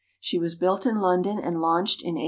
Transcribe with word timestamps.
She 0.19 0.39
was 0.39 0.55
built 0.55 0.87
in 0.87 0.99
London 0.99 1.37
and 1.37 1.61
launched 1.61 2.01
in 2.01 2.15
1858. 2.15 2.19